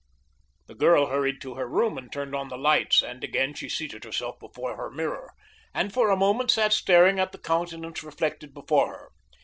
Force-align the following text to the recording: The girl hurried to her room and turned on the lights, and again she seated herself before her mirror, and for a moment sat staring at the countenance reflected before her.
The 0.65 0.73
girl 0.73 1.05
hurried 1.09 1.39
to 1.41 1.53
her 1.53 1.69
room 1.69 1.95
and 1.95 2.11
turned 2.11 2.33
on 2.33 2.49
the 2.49 2.57
lights, 2.57 3.03
and 3.03 3.23
again 3.23 3.53
she 3.53 3.69
seated 3.69 4.03
herself 4.03 4.39
before 4.39 4.75
her 4.75 4.89
mirror, 4.89 5.31
and 5.75 5.93
for 5.93 6.09
a 6.09 6.17
moment 6.17 6.49
sat 6.49 6.73
staring 6.73 7.19
at 7.19 7.33
the 7.33 7.37
countenance 7.37 8.01
reflected 8.01 8.51
before 8.51 8.89
her. 8.91 9.09